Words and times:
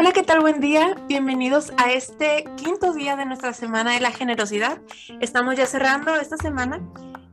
Hola, 0.00 0.12
¿qué 0.12 0.22
tal? 0.22 0.40
Buen 0.40 0.62
día. 0.62 0.96
Bienvenidos 1.08 1.74
a 1.76 1.92
este 1.92 2.46
quinto 2.56 2.94
día 2.94 3.16
de 3.16 3.26
nuestra 3.26 3.52
Semana 3.52 3.92
de 3.92 4.00
la 4.00 4.10
Generosidad. 4.10 4.80
Estamos 5.20 5.56
ya 5.56 5.66
cerrando 5.66 6.16
esta 6.16 6.38
semana 6.38 6.80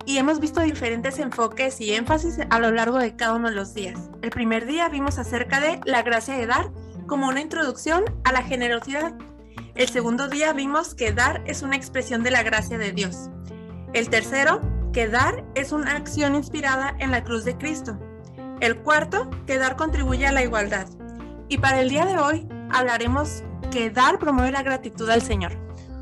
y 0.05 0.17
hemos 0.17 0.41
visto 0.41 0.59
diferentes 0.59 1.17
enfoques 1.17 1.79
y 1.79 1.93
énfasis 1.93 2.39
a 2.49 2.59
lo 2.59 2.69
largo 2.71 2.97
de 2.97 3.15
cada 3.15 3.35
uno 3.35 3.47
de 3.47 3.55
los 3.55 3.73
días. 3.73 4.09
El 4.21 4.31
primer 4.31 4.65
día 4.65 4.89
vimos 4.89 5.17
acerca 5.17 5.61
de 5.61 5.79
la 5.85 6.01
gracia 6.01 6.35
de 6.37 6.45
dar 6.45 6.69
como 7.07 7.29
una 7.29 7.39
introducción 7.39 8.03
a 8.25 8.33
la 8.33 8.43
generosidad. 8.43 9.13
El 9.75 9.87
segundo 9.87 10.27
día 10.27 10.51
vimos 10.51 10.93
que 10.93 11.13
dar 11.13 11.43
es 11.45 11.61
una 11.61 11.77
expresión 11.77 12.21
de 12.21 12.31
la 12.31 12.43
gracia 12.43 12.77
de 12.77 12.91
Dios. 12.91 13.29
El 13.93 14.09
tercero, 14.09 14.59
que 14.91 15.07
dar 15.07 15.45
es 15.55 15.71
una 15.71 15.95
acción 15.95 16.35
inspirada 16.35 16.97
en 16.99 17.11
la 17.11 17.23
cruz 17.23 17.45
de 17.45 17.57
Cristo. 17.57 17.97
El 18.59 18.75
cuarto, 18.75 19.29
que 19.45 19.57
dar 19.57 19.77
contribuye 19.77 20.27
a 20.27 20.33
la 20.33 20.43
igualdad. 20.43 20.89
Y 21.47 21.59
para 21.59 21.79
el 21.79 21.87
día 21.87 22.05
de 22.05 22.19
hoy 22.19 22.45
hablaremos 22.71 23.43
que 23.71 23.89
dar 23.89 24.19
promueve 24.19 24.51
la 24.51 24.63
gratitud 24.63 25.09
al 25.09 25.21
Señor. 25.21 25.53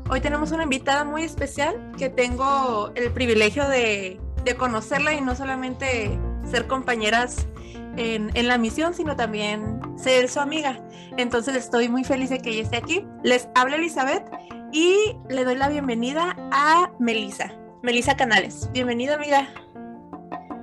Hoy 0.08 0.20
tenemos 0.20 0.52
una 0.52 0.62
invitada 0.62 1.04
muy 1.04 1.22
especial 1.22 1.92
que 1.98 2.08
tengo 2.08 2.92
el 2.94 3.12
privilegio 3.12 3.68
de, 3.68 4.20
conocerla 4.58 5.12
y 5.12 5.20
no 5.20 5.34
solamente 5.34 6.16
ser 6.48 6.68
compañeras 6.68 7.48
en, 7.96 8.30
en, 8.34 8.46
la 8.46 8.58
misión, 8.58 8.94
sino 8.94 9.16
también 9.16 9.80
ser 9.96 10.28
su 10.28 10.38
amiga. 10.38 10.80
Entonces 11.16 11.56
estoy 11.56 11.88
muy 11.88 12.04
feliz 12.04 12.30
de 12.30 12.38
que 12.38 12.50
ella 12.50 12.62
esté 12.62 12.76
aquí. 12.76 13.04
Les 13.24 13.48
habla 13.56 13.74
Elizabeth 13.74 14.24
y 14.72 15.16
le 15.28 15.44
doy 15.44 15.56
la 15.56 15.68
bienvenida 15.68 16.36
a 16.52 16.92
Melisa. 17.00 17.52
Melisa 17.82 18.16
Canales. 18.16 18.70
Bienvenida, 18.72 19.16
amiga. 19.16 19.48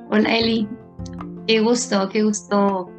Hola, 0.10 0.34
Eli. 0.34 0.70
Qué 1.46 1.60
gusto, 1.60 2.08
qué 2.08 2.24
gusto 2.24 2.90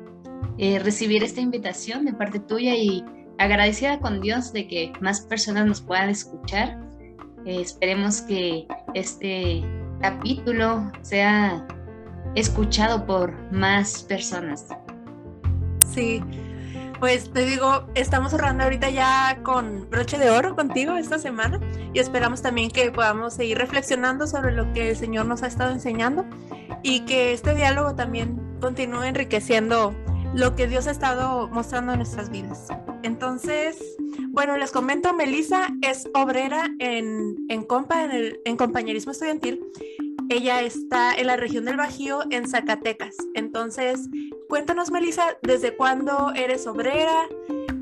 eh, 0.59 0.79
recibir 0.79 1.23
esta 1.23 1.41
invitación 1.41 2.05
de 2.05 2.13
parte 2.13 2.41
tuya 2.41 2.75
y 2.75 3.05
agradecida 3.39 3.99
con 3.99 4.21
Dios 4.21 4.53
de 4.53 4.69
que 4.69 4.93
más 5.01 5.21
personas 5.23 5.67
nos 5.67 5.81
puedan 5.81 6.11
escuchar. 6.11 6.79
Eh, 7.45 7.61
esperemos 7.61 8.23
que 8.23 8.67
este 8.95 9.63
capítulo 10.01 10.91
sea 11.03 11.67
escuchado 12.35 13.05
por 13.07 13.33
más 13.53 14.03
personas. 14.05 14.67
Sí, 15.93 16.23
pues 17.01 17.31
te 17.33 17.45
digo, 17.45 17.87
estamos 17.95 18.31
cerrando 18.31 18.65
ahorita 18.65 18.91
ya 18.91 19.39
con 19.43 19.89
broche 19.91 20.19
de 20.19 20.31
oro 20.31 20.55
contigo 20.55 20.95
esta 20.95 21.19
semana 21.19 21.61
y 21.93 21.99
esperamos 21.99 22.43
también 22.43 22.71
que 22.71 22.91
podamos 22.91 23.35
seguir 23.35 23.59
reflexionando 23.59 24.27
sobre 24.27 24.53
lo 24.53 24.73
que 24.73 24.91
el 24.91 24.97
Señor 24.97 25.27
nos 25.27 25.43
ha 25.43 25.47
estado 25.47 25.73
enseñando 25.73 26.25
y 26.83 27.01
que 27.01 27.33
este 27.33 27.55
diálogo 27.55 27.95
también 27.95 28.41
continúe 28.61 29.03
enriqueciendo 29.03 29.95
lo 30.35 30.57
que 30.57 30.67
Dios 30.67 30.87
ha 30.89 30.91
estado 30.91 31.49
mostrando 31.49 31.93
en 31.93 31.99
nuestras 31.99 32.29
vidas. 32.29 32.67
Entonces, 33.03 33.79
bueno, 34.29 34.57
les 34.57 34.73
comento, 34.73 35.15
Melissa 35.15 35.69
es 35.83 36.09
obrera 36.13 36.71
en, 36.81 37.37
en 37.49 37.63
Compa, 37.63 38.05
en, 38.05 38.11
el, 38.11 38.41
en 38.45 38.57
compañerismo 38.57 39.13
estudiantil. 39.13 39.65
Ella 40.29 40.63
está 40.63 41.15
en 41.15 41.29
la 41.29 41.37
región 41.37 41.67
del 41.67 41.77
Bajío, 41.77 42.21
en 42.31 42.49
Zacatecas. 42.49 43.15
Entonces, 43.35 44.09
cuéntanos, 44.49 44.91
Melissa, 44.91 45.37
¿desde 45.43 45.77
cuándo 45.77 46.33
eres 46.35 46.67
obrera? 46.67 47.29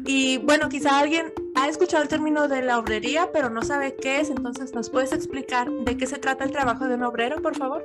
Y 0.04 0.38
bueno, 0.38 0.68
quizá 0.68 0.98
alguien 0.98 1.32
ha 1.54 1.68
escuchado 1.68 2.02
el 2.02 2.08
término 2.08 2.48
de 2.48 2.62
la 2.62 2.78
obrería, 2.78 3.30
pero 3.32 3.48
no 3.48 3.62
sabe 3.62 3.96
qué 3.96 4.20
es. 4.20 4.28
Entonces, 4.28 4.74
¿nos 4.74 4.90
puedes 4.90 5.12
explicar 5.12 5.70
de 5.70 5.96
qué 5.96 6.06
se 6.06 6.18
trata 6.18 6.44
el 6.44 6.50
trabajo 6.50 6.86
de 6.86 6.96
un 6.96 7.04
obrero, 7.04 7.40
por 7.40 7.56
favor? 7.56 7.82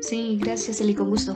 Sí, 0.00 0.38
gracias, 0.42 0.80
Eli, 0.80 0.94
con 0.94 1.08
gusto. 1.08 1.34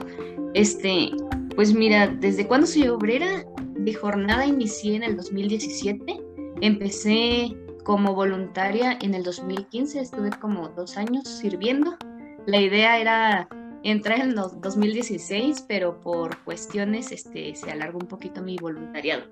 Este, 0.53 1.11
pues 1.57 1.73
mira, 1.73 2.05
¿desde 2.05 2.47
cuándo 2.47 2.67
soy 2.67 2.87
obrera? 2.87 3.43
De 3.79 3.91
jornada 3.91 4.45
inicié 4.45 4.95
en 4.95 5.01
el 5.01 5.17
2017. 5.17 6.21
Empecé 6.61 7.57
como 7.83 8.13
voluntaria 8.13 8.95
en 9.01 9.15
el 9.15 9.23
2015, 9.23 10.01
estuve 10.01 10.29
como 10.39 10.69
dos 10.69 10.97
años 10.97 11.27
sirviendo. 11.27 11.97
La 12.45 12.61
idea 12.61 12.99
era 12.99 13.49
entrar 13.81 14.19
en 14.19 14.29
el 14.29 14.35
2016, 14.35 15.65
pero 15.67 15.99
por 15.99 16.37
cuestiones 16.43 17.11
este, 17.11 17.55
se 17.55 17.71
alargó 17.71 17.97
un 17.97 18.07
poquito 18.07 18.43
mi 18.43 18.57
voluntariado. 18.57 19.23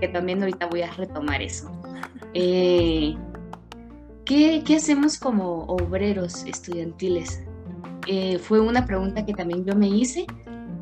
Que 0.00 0.08
también 0.08 0.40
ahorita 0.40 0.64
voy 0.68 0.80
a 0.80 0.90
retomar 0.92 1.42
eso. 1.42 1.70
Eh, 2.32 3.14
¿qué, 4.24 4.62
¿qué, 4.64 4.76
hacemos 4.76 5.18
como 5.18 5.64
obreros 5.64 6.44
estudiantiles? 6.44 7.42
Eh, 8.06 8.38
fue 8.38 8.60
una 8.60 8.86
pregunta 8.86 9.26
que 9.26 9.34
también 9.34 9.66
yo 9.66 9.74
me 9.74 9.88
hice 9.88 10.26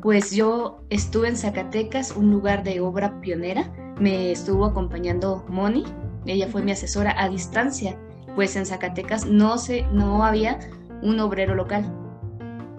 pues 0.01 0.31
yo 0.31 0.79
estuve 0.89 1.29
en 1.29 1.37
Zacatecas, 1.37 2.15
un 2.15 2.31
lugar 2.31 2.63
de 2.63 2.79
obra 2.79 3.19
pionera. 3.21 3.71
Me 3.99 4.31
estuvo 4.31 4.65
acompañando 4.65 5.45
Moni, 5.47 5.83
ella 6.25 6.47
fue 6.47 6.61
mi 6.61 6.71
asesora 6.71 7.15
a 7.17 7.29
distancia, 7.29 7.97
pues 8.35 8.55
en 8.55 8.65
Zacatecas 8.65 9.25
no, 9.25 9.57
se, 9.57 9.83
no 9.87 10.23
había 10.23 10.59
un 11.01 11.19
obrero 11.19 11.55
local. 11.55 11.85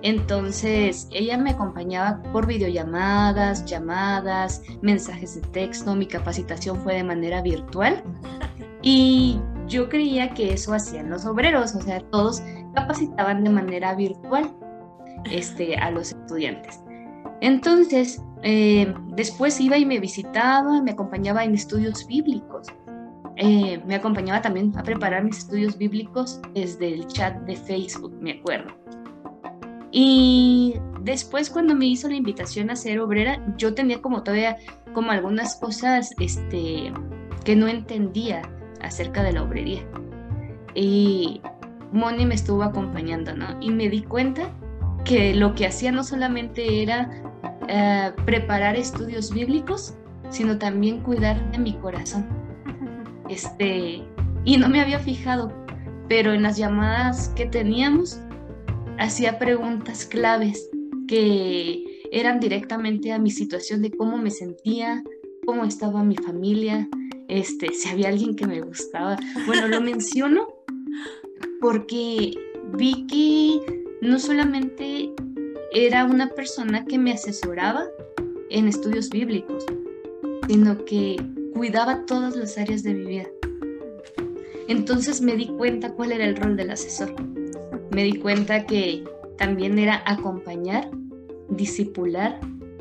Entonces 0.03 1.09
ella 1.11 1.37
me 1.37 1.51
acompañaba 1.51 2.23
por 2.33 2.47
videollamadas, 2.47 3.65
llamadas, 3.65 4.63
mensajes 4.81 5.35
de 5.35 5.41
texto, 5.49 5.97
mi 5.97 6.07
capacitación 6.07 6.81
fue 6.83 6.95
de 6.95 7.05
manera 7.05 7.43
virtual 7.43 8.05
y 8.83 9.41
yo 9.67 9.89
creía 9.89 10.31
que 10.35 10.53
eso 10.53 10.73
hacían 10.73 11.11
los 11.11 11.27
obreros, 11.27 11.75
o 11.75 11.81
sea, 11.81 12.01
todos 12.11 12.43
capacitaban 12.75 13.43
de 13.43 13.51
manera 13.51 13.95
virtual 13.95 14.55
este, 15.31 15.77
a 15.77 15.91
los 15.91 16.13
estudiantes. 16.13 16.81
Entonces, 17.41 18.23
eh, 18.43 18.93
después 19.09 19.61
iba 19.61 19.77
y 19.77 19.87
me 19.87 20.01
visitaba, 20.01 20.83
me 20.83 20.93
acompañaba 20.93 21.45
en 21.45 21.55
estudios 21.55 22.07
bíblicos. 22.07 22.69
Eh, 23.37 23.81
me 23.87 23.95
acompañaba 23.95 24.43
también 24.43 24.73
a 24.77 24.83
preparar 24.83 25.23
mis 25.23 25.39
estudios 25.39 25.79
bíblicos 25.79 26.41
desde 26.55 26.93
el 26.93 27.07
chat 27.07 27.37
de 27.43 27.57
Facebook, 27.57 28.13
me 28.21 28.33
acuerdo. 28.33 28.73
Y 29.93 30.75
después 31.03 31.49
cuando 31.49 31.75
me 31.75 31.87
hizo 31.87 32.09
la 32.09 32.17
invitación 32.17 32.71
a 32.71 32.77
ser 32.77 33.01
obrera, 33.01 33.41
yo 33.57 33.75
tenía 33.75 34.03
como 34.03 34.23
todavía 34.23 34.59
como 34.93 35.13
algunas 35.13 35.57
cosas 35.57 36.13
este, 36.19 36.93
que 37.45 37.57
no 37.57 37.69
entendía 37.69 38.43
acerca 38.83 39.23
de 39.23 39.33
la 39.33 39.43
obrería. 39.43 39.83
Y 40.75 41.41
Moni 41.93 42.27
me 42.27 42.35
estuvo 42.35 42.63
acompañando, 42.63 43.35
¿no? 43.35 43.57
Y 43.61 43.71
me 43.71 43.89
di 43.89 44.03
cuenta 44.03 44.51
que 45.05 45.35
lo 45.35 45.55
que 45.55 45.67
hacía 45.67 45.93
no 45.93 46.05
solamente 46.05 46.83
era 46.83 47.11
eh, 47.69 48.13
preparar 48.25 48.77
estudios 48.77 49.33
bíblicos, 49.33 49.95
sino 50.31 50.59
también 50.59 51.01
cuidar 51.01 51.51
de 51.53 51.59
mi 51.59 51.75
corazón. 51.75 52.27
Este, 53.29 54.03
y 54.45 54.57
no 54.57 54.69
me 54.69 54.81
había 54.81 54.99
fijado, 54.99 55.53
pero 56.09 56.33
en 56.33 56.43
las 56.43 56.57
llamadas 56.57 57.29
que 57.37 57.47
teníamos 57.47 58.21
hacía 58.99 59.39
preguntas 59.39 60.07
claves 60.07 60.69
que 61.07 61.85
eran 62.11 62.41
directamente 62.41 63.13
a 63.13 63.19
mi 63.19 63.31
situación 63.31 63.83
de 63.83 63.91
cómo 63.91 64.17
me 64.17 64.31
sentía, 64.31 65.03
cómo 65.47 65.65
estaba 65.65 66.03
mi 66.05 66.17
familia, 66.17 66.89
este, 67.29 67.73
si 67.73 67.89
había 67.89 68.09
alguien 68.09 68.35
que 68.35 68.47
me 68.47 68.61
gustaba. 68.61 69.19
Bueno, 69.47 69.69
lo 69.69 69.81
menciono 69.83 70.49
porque 71.61 72.33
vi 72.77 73.07
que 73.07 73.85
no 74.01 74.19
solamente 74.19 75.13
era 75.73 76.05
una 76.05 76.31
persona 76.31 76.85
que 76.85 76.99
me 76.99 77.13
asesoraba 77.13 77.85
en 78.51 78.69
estudios 78.69 79.11
bíblicos, 79.11 79.67
sino 80.49 80.85
que 80.85 81.17
cuidaba 81.55 82.07
todas 82.07 82.37
las 82.37 82.57
áreas 82.57 82.83
de 82.83 82.95
mi 82.95 83.05
vida. 83.05 83.27
Entonces 84.69 85.21
me 85.21 85.37
di 85.37 85.47
cuenta 85.47 85.93
cuál 85.93 86.13
era 86.13 86.25
el 86.25 86.37
rol 86.37 86.57
del 86.57 86.71
asesor. 86.71 87.15
Me 87.91 88.05
di 88.05 88.19
cuenta 88.19 88.65
que 88.67 89.05
también 89.37 89.79
era 89.79 90.03
acompañar, 90.07 90.91
disipular, 91.51 92.39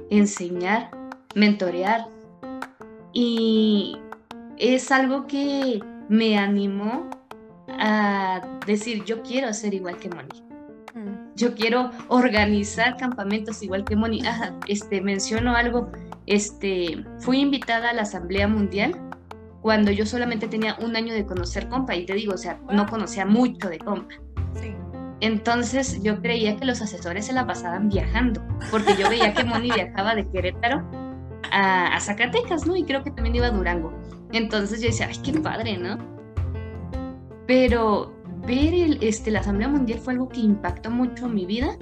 enseñar, 0.10 0.92
mentorear. 1.36 2.08
Y 3.14 3.98
es 4.58 4.92
algo 4.92 5.28
que 5.28 5.82
me 6.10 6.38
animó 6.38 7.10
a 7.68 8.60
decir, 8.66 9.04
yo 9.06 9.22
quiero 9.24 9.54
ser 9.54 9.74
igual 9.74 9.98
que 9.98 10.10
Mónica 10.10 10.47
yo 11.38 11.54
quiero 11.54 11.92
organizar 12.10 12.98
campamentos 12.98 13.62
igual 13.64 13.86
que 13.86 13.96
Moni. 13.96 14.22
este, 14.68 15.02
menciono 15.02 15.56
algo, 15.56 15.90
este, 16.26 17.06
fui 17.20 17.40
invitada 17.40 17.92
a 17.92 17.94
la 17.94 18.02
Asamblea 18.02 18.48
Mundial 18.48 19.00
cuando 19.62 19.92
yo 19.92 20.06
solamente 20.06 20.48
tenía 20.48 20.76
un 20.80 20.96
año 20.96 21.14
de 21.14 21.26
conocer 21.26 21.70
compa 21.70 21.96
y 21.96 22.06
te 22.06 22.14
digo, 22.14 22.34
o 22.34 22.38
sea, 22.38 22.60
no 22.72 22.88
conocía 22.88 23.26
mucho 23.26 23.70
de 23.70 23.80
compa. 23.80 24.16
Entonces 25.20 26.02
yo 26.04 26.22
creía 26.22 26.58
que 26.58 26.66
los 26.66 26.82
asesores 26.82 27.26
se 27.26 27.34
la 27.34 27.48
pasaban 27.48 27.90
viajando, 27.90 28.42
porque 28.70 28.96
yo 28.96 29.10
veía 29.10 29.34
que 29.34 29.44
Moni 29.44 29.72
viajaba 29.72 30.14
de 30.14 30.30
Querétaro 30.30 30.84
a, 31.52 31.96
a, 31.96 32.00
Zacatecas, 32.00 32.68
¿no? 32.68 32.76
Y 32.76 32.84
creo 32.84 33.04
que 33.04 33.12
también 33.12 33.36
iba 33.36 33.48
a 33.48 33.52
Durango. 33.52 33.92
Entonces 34.32 34.80
yo 34.80 34.88
decía, 34.88 35.08
ay, 35.10 35.18
qué 35.24 35.40
padre, 35.40 35.78
¿no? 35.78 35.98
Pero 37.48 38.17
ver 38.48 38.74
el, 38.74 39.04
este, 39.04 39.30
la 39.30 39.42
Asamblea 39.42 39.68
Mundial 39.68 40.00
fue 40.00 40.14
algo 40.14 40.30
que 40.30 40.40
impactó 40.40 40.90
mucho 40.90 41.28
mi 41.28 41.46
vida 41.46 41.78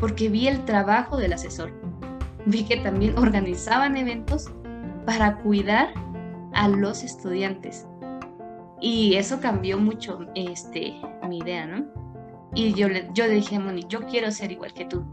porque 0.00 0.28
vi 0.28 0.46
el 0.46 0.64
trabajo 0.64 1.16
del 1.16 1.32
asesor. 1.32 1.72
Vi 2.46 2.64
que 2.64 2.76
también 2.76 3.18
organizaban 3.18 3.96
eventos 3.96 4.50
para 5.04 5.38
cuidar 5.38 5.92
a 6.54 6.68
los 6.68 7.02
estudiantes. 7.02 7.86
Y 8.80 9.14
eso 9.14 9.40
cambió 9.40 9.78
mucho 9.78 10.20
este, 10.34 10.94
mi 11.28 11.38
idea, 11.38 11.66
¿no? 11.66 11.84
Y 12.54 12.72
yo 12.74 12.88
le, 12.88 13.08
yo 13.12 13.28
dije 13.28 13.56
a 13.56 13.60
Moni, 13.60 13.84
yo 13.88 14.00
quiero 14.06 14.30
ser 14.30 14.52
igual 14.52 14.72
que 14.72 14.84
tú. 14.84 15.04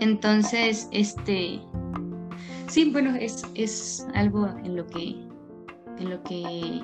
Entonces, 0.00 0.88
este, 0.92 1.60
sí, 2.66 2.90
bueno, 2.90 3.14
es, 3.14 3.42
es 3.54 4.06
algo 4.14 4.46
en 4.64 4.76
lo 4.76 4.86
que, 4.86 5.16
en 5.98 6.10
lo 6.10 6.22
que 6.22 6.82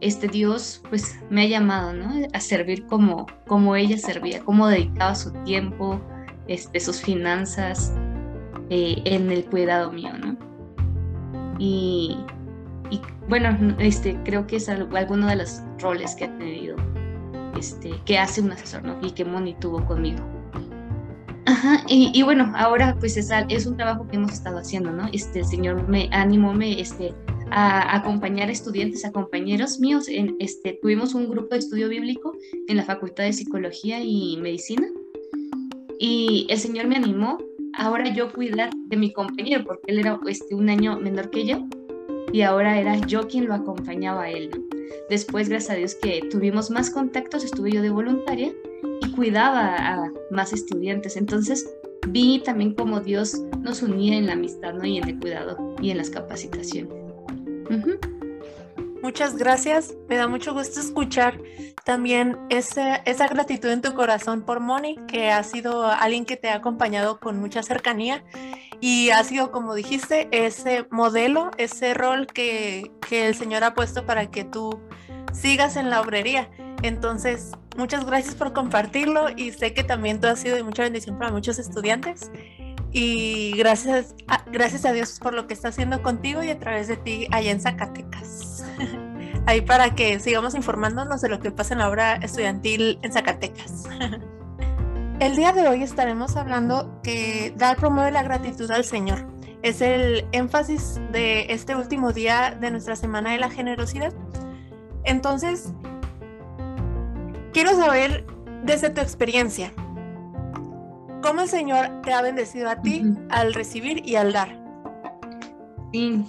este 0.00 0.28
Dios 0.28 0.82
pues 0.88 1.18
me 1.30 1.42
ha 1.42 1.46
llamado, 1.46 1.92
¿no? 1.92 2.10
A 2.32 2.40
servir 2.40 2.86
como, 2.86 3.26
como 3.46 3.76
ella 3.76 3.98
servía, 3.98 4.40
como 4.44 4.68
dedicaba 4.68 5.14
su 5.14 5.32
tiempo, 5.44 6.00
este, 6.46 6.80
sus 6.80 7.00
finanzas 7.00 7.94
eh, 8.70 9.02
en 9.04 9.30
el 9.30 9.44
cuidado 9.44 9.90
mío, 9.92 10.12
¿no? 10.18 10.36
Y, 11.58 12.16
y, 12.90 13.00
bueno, 13.28 13.56
este, 13.78 14.18
creo 14.24 14.46
que 14.46 14.56
es 14.56 14.68
alguno 14.68 15.26
de 15.26 15.36
los 15.36 15.62
roles 15.80 16.14
que 16.14 16.24
ha 16.24 16.38
tenido, 16.38 16.76
este, 17.58 17.90
que 18.04 18.18
hace 18.18 18.40
un 18.40 18.52
asesor, 18.52 18.84
¿no? 18.84 18.96
Y 19.02 19.10
que 19.10 19.24
Moni 19.24 19.54
tuvo 19.54 19.84
conmigo. 19.84 20.24
Ajá, 21.46 21.82
y, 21.88 22.22
bueno, 22.22 22.52
ahora 22.54 22.94
pues 23.00 23.16
es, 23.16 23.30
es, 23.48 23.64
un 23.64 23.76
trabajo 23.76 24.06
que 24.06 24.16
hemos 24.16 24.32
estado 24.32 24.58
haciendo, 24.58 24.92
¿no? 24.92 25.08
Este, 25.12 25.40
el 25.40 25.46
Señor 25.46 25.88
me 25.88 26.10
animó, 26.12 26.52
me, 26.52 26.78
este, 26.78 27.14
a 27.50 27.96
acompañar 27.96 28.50
estudiantes, 28.50 29.04
a 29.04 29.12
compañeros 29.12 29.80
míos. 29.80 30.08
En, 30.08 30.36
este, 30.38 30.78
tuvimos 30.80 31.14
un 31.14 31.28
grupo 31.28 31.50
de 31.50 31.58
estudio 31.58 31.88
bíblico 31.88 32.32
en 32.68 32.76
la 32.76 32.84
Facultad 32.84 33.24
de 33.24 33.32
Psicología 33.32 34.02
y 34.02 34.36
Medicina 34.38 34.88
y 35.98 36.46
el 36.48 36.58
Señor 36.58 36.86
me 36.86 36.96
animó 36.96 37.38
ahora 37.74 38.12
yo 38.12 38.32
cuidar 38.32 38.70
de 38.86 38.96
mi 38.96 39.12
compañero 39.12 39.64
porque 39.64 39.92
él 39.92 39.98
era 39.98 40.18
este, 40.26 40.54
un 40.54 40.68
año 40.70 40.98
menor 40.98 41.30
que 41.30 41.46
yo 41.46 41.66
y 42.32 42.42
ahora 42.42 42.78
era 42.78 42.96
yo 43.06 43.26
quien 43.26 43.46
lo 43.46 43.54
acompañaba 43.54 44.24
a 44.24 44.30
él. 44.30 44.50
Después, 45.10 45.48
gracias 45.48 45.70
a 45.70 45.78
Dios 45.78 45.94
que 45.94 46.20
tuvimos 46.30 46.70
más 46.70 46.90
contactos, 46.90 47.44
estuve 47.44 47.72
yo 47.72 47.82
de 47.82 47.90
voluntaria 47.90 48.52
y 49.00 49.10
cuidaba 49.12 49.76
a 49.76 50.12
más 50.30 50.52
estudiantes. 50.52 51.16
Entonces 51.16 51.68
vi 52.08 52.40
también 52.40 52.74
cómo 52.74 53.00
Dios 53.00 53.40
nos 53.60 53.82
unía 53.82 54.18
en 54.18 54.26
la 54.26 54.34
amistad 54.34 54.74
¿no? 54.74 54.84
y 54.84 54.98
en 54.98 55.08
el 55.08 55.18
cuidado 55.18 55.74
y 55.80 55.90
en 55.90 55.96
las 55.96 56.10
capacitaciones. 56.10 56.97
Muchas 59.02 59.36
gracias. 59.36 59.94
Me 60.08 60.16
da 60.16 60.26
mucho 60.28 60.52
gusto 60.52 60.80
escuchar 60.80 61.38
también 61.84 62.36
esa, 62.50 62.96
esa 62.96 63.28
gratitud 63.28 63.70
en 63.70 63.80
tu 63.80 63.94
corazón 63.94 64.42
por 64.42 64.60
Moni, 64.60 64.96
que 65.06 65.30
ha 65.30 65.42
sido 65.42 65.86
alguien 65.86 66.24
que 66.24 66.36
te 66.36 66.48
ha 66.48 66.56
acompañado 66.56 67.20
con 67.20 67.38
mucha 67.38 67.62
cercanía 67.62 68.24
y 68.80 69.10
ha 69.10 69.22
sido, 69.24 69.50
como 69.50 69.74
dijiste, 69.74 70.28
ese 70.30 70.86
modelo, 70.90 71.50
ese 71.56 71.94
rol 71.94 72.26
que, 72.26 72.90
que 73.08 73.26
el 73.28 73.34
Señor 73.34 73.64
ha 73.64 73.74
puesto 73.74 74.04
para 74.04 74.30
que 74.30 74.44
tú 74.44 74.80
sigas 75.32 75.76
en 75.76 75.90
la 75.90 76.00
obrería. 76.00 76.50
Entonces, 76.82 77.52
muchas 77.76 78.04
gracias 78.04 78.34
por 78.34 78.52
compartirlo 78.52 79.28
y 79.34 79.52
sé 79.52 79.72
que 79.72 79.84
también 79.84 80.20
tú 80.20 80.26
has 80.26 80.40
sido 80.40 80.56
de 80.56 80.62
mucha 80.62 80.82
bendición 80.82 81.18
para 81.18 81.30
muchos 81.30 81.58
estudiantes 81.58 82.30
y 82.92 83.52
gracias 83.56 84.14
a, 84.26 84.44
gracias 84.50 84.84
a 84.84 84.92
Dios 84.92 85.18
por 85.20 85.34
lo 85.34 85.46
que 85.46 85.54
está 85.54 85.68
haciendo 85.68 86.02
contigo 86.02 86.42
y 86.42 86.50
a 86.50 86.58
través 86.58 86.88
de 86.88 86.96
ti 86.96 87.26
allá 87.30 87.50
en 87.50 87.60
Zacatecas. 87.60 88.64
Ahí 89.46 89.60
para 89.60 89.94
que 89.94 90.20
sigamos 90.20 90.54
informándonos 90.54 91.20
de 91.20 91.28
lo 91.28 91.40
que 91.40 91.50
pasa 91.50 91.74
en 91.74 91.80
la 91.80 91.88
obra 91.88 92.16
estudiantil 92.16 92.98
en 93.02 93.12
Zacatecas. 93.12 93.84
El 95.20 95.34
día 95.34 95.52
de 95.52 95.66
hoy 95.66 95.82
estaremos 95.82 96.36
hablando 96.36 97.00
que 97.02 97.52
dar 97.56 97.76
promueve 97.76 98.12
la 98.12 98.22
gratitud 98.22 98.70
al 98.70 98.84
Señor. 98.84 99.26
Es 99.62 99.80
el 99.80 100.24
énfasis 100.30 101.00
de 101.10 101.52
este 101.52 101.74
último 101.74 102.12
día 102.12 102.56
de 102.60 102.70
nuestra 102.70 102.94
Semana 102.94 103.32
de 103.32 103.38
la 103.38 103.50
Generosidad. 103.50 104.12
Entonces, 105.02 105.72
quiero 107.52 107.74
saber 107.74 108.24
desde 108.62 108.90
tu 108.90 109.00
experiencia, 109.00 109.72
¿Cómo 111.28 111.42
el 111.42 111.48
Señor 111.48 112.00
te 112.00 112.14
ha 112.14 112.22
bendecido 112.22 112.70
a 112.70 112.80
ti 112.80 113.02
al 113.28 113.52
recibir 113.52 114.00
y 114.02 114.16
al 114.16 114.32
dar? 114.32 114.58
Sí, 115.92 116.24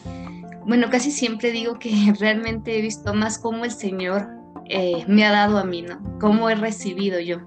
bueno, 0.66 0.90
casi 0.90 1.10
siempre 1.12 1.52
digo 1.52 1.80
que 1.80 1.90
realmente 2.20 2.78
he 2.78 2.82
visto 2.82 3.14
más 3.14 3.40
cómo 3.40 3.64
el 3.64 3.72
Señor 3.72 4.28
eh, 4.66 5.06
me 5.08 5.26
ha 5.26 5.32
dado 5.32 5.58
a 5.58 5.64
mí, 5.64 5.84
¿no? 5.84 6.02
Cómo 6.20 6.50
he 6.50 6.56
recibido 6.56 7.18
yo. 7.22 7.38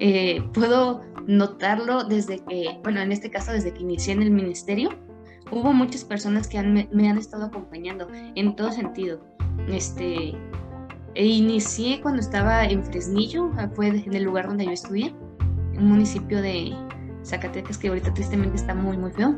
Eh, 0.00 0.42
puedo 0.52 1.02
notarlo 1.28 2.02
desde 2.02 2.40
que, 2.46 2.80
bueno, 2.82 3.00
en 3.00 3.12
este 3.12 3.30
caso 3.30 3.52
desde 3.52 3.72
que 3.72 3.82
inicié 3.82 4.14
en 4.14 4.22
el 4.22 4.32
ministerio, 4.32 4.90
hubo 5.52 5.72
muchas 5.72 6.02
personas 6.02 6.48
que 6.48 6.60
me, 6.60 7.08
han 7.08 7.18
estado 7.18 7.44
acompañando 7.44 8.08
en 8.34 8.56
todo 8.56 8.72
sentido. 8.72 9.20
Este, 9.68 10.34
e 11.14 11.24
inicié 11.24 12.00
cuando 12.00 12.20
estaba 12.20 12.64
en 12.64 12.82
Fresnillo, 12.82 13.52
fue 13.76 13.86
en 13.86 14.12
el 14.12 14.24
lugar 14.24 14.48
donde 14.48 14.64
yo 14.64 14.72
estudié 14.72 15.14
un 15.80 15.88
municipio 15.88 16.40
de 16.40 16.72
Zacatecas 17.24 17.78
que 17.78 17.88
ahorita 17.88 18.12
tristemente 18.14 18.56
está 18.56 18.74
muy, 18.74 18.96
muy 18.96 19.10
feo. 19.12 19.34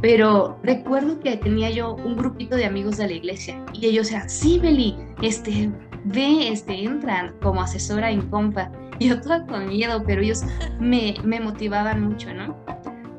Pero 0.00 0.58
recuerdo 0.62 1.20
que 1.20 1.36
tenía 1.36 1.70
yo 1.70 1.94
un 1.94 2.16
grupito 2.16 2.56
de 2.56 2.64
amigos 2.64 2.96
de 2.96 3.06
la 3.06 3.12
iglesia 3.12 3.64
y 3.72 3.86
ellos 3.86 4.06
decían, 4.08 4.28
sí, 4.28 4.58
Beli, 4.58 4.96
este, 5.22 5.70
ve, 6.04 6.48
este, 6.48 6.82
entran 6.82 7.34
como 7.40 7.62
asesora 7.62 8.10
en 8.10 8.22
compa. 8.28 8.72
Yo 8.98 9.20
toda 9.20 9.46
con 9.46 9.68
miedo, 9.68 10.02
pero 10.04 10.22
ellos 10.22 10.42
me, 10.80 11.14
me 11.24 11.40
motivaban 11.40 12.02
mucho, 12.02 12.32
¿no? 12.34 12.56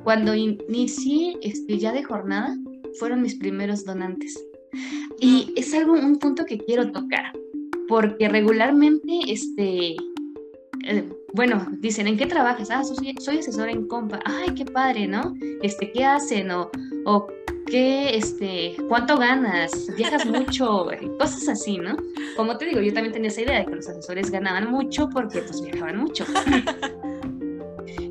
Cuando 0.03 0.35
inicié 0.35 1.37
este, 1.41 1.77
ya 1.77 1.93
de 1.93 2.03
jornada, 2.03 2.57
fueron 2.99 3.21
mis 3.21 3.35
primeros 3.35 3.85
donantes. 3.85 4.37
Y 5.19 5.53
es 5.55 5.73
algo, 5.73 5.93
un 5.93 6.19
punto 6.19 6.45
que 6.45 6.57
quiero 6.57 6.91
tocar, 6.91 7.31
porque 7.87 8.27
regularmente, 8.27 9.19
este, 9.27 9.95
eh, 10.85 11.09
bueno, 11.33 11.65
dicen, 11.79 12.05
¿en 12.05 12.15
qué 12.15 12.27
trabajas? 12.27 12.69
Ah, 12.69 12.83
soy, 12.83 13.15
soy 13.19 13.39
asesora 13.39 13.71
en 13.71 13.87
compa. 13.87 14.19
Ay, 14.23 14.53
qué 14.53 14.65
padre, 14.65 15.07
¿no? 15.07 15.33
Este, 15.63 15.91
¿qué 15.91 16.05
hacen? 16.05 16.51
O, 16.51 16.69
o 17.05 17.27
¿qué, 17.65 18.15
este, 18.15 18.75
cuánto 18.87 19.17
ganas? 19.17 19.87
¿Viajas 19.97 20.27
mucho? 20.27 20.87
Cosas 21.19 21.49
así, 21.49 21.79
¿no? 21.79 21.97
Como 22.35 22.55
te 22.57 22.65
digo, 22.65 22.81
yo 22.81 22.93
también 22.93 23.13
tenía 23.13 23.29
esa 23.29 23.41
idea 23.41 23.59
de 23.59 23.65
que 23.65 23.75
los 23.75 23.89
asesores 23.89 24.29
ganaban 24.29 24.69
mucho 24.69 25.09
porque 25.09 25.39
pues 25.41 25.59
viajaban 25.63 25.97
mucho. 25.97 26.23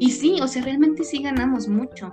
y 0.01 0.11
sí, 0.11 0.41
o 0.43 0.49
sea, 0.49 0.63
realmente 0.63 1.05
sí 1.05 1.23
ganamos 1.23 1.69
mucho. 1.69 2.11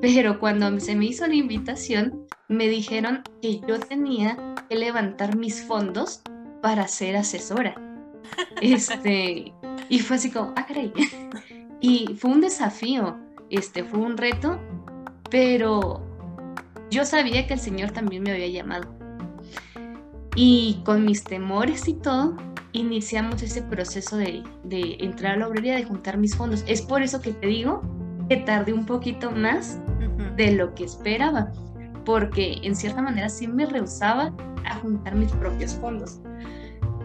Pero 0.00 0.40
cuando 0.40 0.80
se 0.80 0.96
me 0.96 1.04
hizo 1.04 1.24
la 1.28 1.36
invitación, 1.36 2.26
me 2.48 2.66
dijeron 2.66 3.22
que 3.40 3.60
yo 3.60 3.78
tenía 3.78 4.36
que 4.68 4.74
levantar 4.74 5.36
mis 5.36 5.62
fondos 5.62 6.20
para 6.60 6.88
ser 6.88 7.14
asesora. 7.14 7.76
Este, 8.60 9.52
y 9.92 9.98
fue 9.98 10.16
así 10.16 10.30
como, 10.30 10.54
ah, 10.56 10.64
caray. 10.66 10.90
Y 11.82 12.16
fue 12.16 12.30
un 12.30 12.40
desafío, 12.40 13.18
este, 13.50 13.84
fue 13.84 13.98
un 13.98 14.16
reto, 14.16 14.58
pero 15.30 16.00
yo 16.90 17.04
sabía 17.04 17.46
que 17.46 17.54
el 17.54 17.60
Señor 17.60 17.90
también 17.90 18.22
me 18.22 18.30
había 18.30 18.46
llamado. 18.46 18.88
Y 20.36 20.80
con 20.84 21.04
mis 21.04 21.24
temores 21.24 21.88
y 21.88 21.94
todo, 21.94 22.36
iniciamos 22.70 23.42
ese 23.42 23.62
proceso 23.62 24.16
de, 24.16 24.44
de 24.62 24.96
entrar 25.00 25.34
a 25.34 25.36
la 25.38 25.48
obrería, 25.48 25.74
de 25.74 25.84
juntar 25.84 26.16
mis 26.16 26.36
fondos. 26.36 26.64
Es 26.66 26.80
por 26.80 27.02
eso 27.02 27.20
que 27.20 27.32
te 27.32 27.48
digo 27.48 27.82
que 28.30 28.36
tardé 28.38 28.72
un 28.72 28.86
poquito 28.86 29.30
más 29.32 29.78
de 30.36 30.52
lo 30.52 30.72
que 30.74 30.84
esperaba, 30.84 31.52
porque 32.06 32.60
en 32.62 32.74
cierta 32.76 33.02
manera 33.02 33.28
sí 33.28 33.46
me 33.46 33.66
rehusaba 33.66 34.32
a 34.64 34.76
juntar 34.76 35.16
mis 35.16 35.32
propios 35.32 35.74
fondos. 35.74 36.20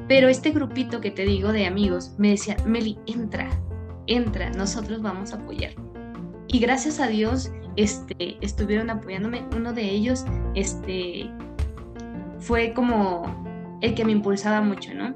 Pero 0.07 0.29
este 0.29 0.51
grupito 0.51 1.01
que 1.01 1.11
te 1.11 1.23
digo 1.23 1.51
de 1.51 1.65
amigos 1.65 2.13
me 2.17 2.29
decía, 2.29 2.55
Meli, 2.65 2.97
entra, 3.07 3.49
entra, 4.07 4.49
nosotros 4.51 5.01
vamos 5.01 5.33
a 5.33 5.37
apoyar. 5.37 5.73
Y 6.47 6.59
gracias 6.59 6.99
a 6.99 7.07
Dios 7.07 7.51
este, 7.75 8.37
estuvieron 8.41 8.89
apoyándome. 8.89 9.43
Uno 9.55 9.73
de 9.73 9.83
ellos 9.83 10.25
este, 10.55 11.29
fue 12.39 12.73
como 12.73 13.77
el 13.81 13.93
que 13.95 14.05
me 14.05 14.13
impulsaba 14.13 14.61
mucho, 14.61 14.93
¿no? 14.93 15.13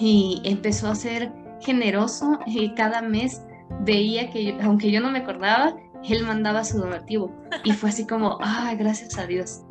Y 0.00 0.42
empezó 0.44 0.88
a 0.88 0.94
ser 0.96 1.32
generoso 1.60 2.40
y 2.46 2.74
cada 2.74 3.00
mes 3.00 3.42
veía 3.80 4.30
que, 4.30 4.58
aunque 4.60 4.90
yo 4.90 5.00
no 5.00 5.10
me 5.10 5.20
acordaba, 5.20 5.76
él 6.02 6.24
mandaba 6.26 6.64
su 6.64 6.78
donativo. 6.78 7.32
Y 7.62 7.72
fue 7.72 7.90
así 7.90 8.06
como, 8.06 8.38
ay, 8.42 8.76
gracias 8.76 9.16
a 9.18 9.26
Dios. 9.26 9.62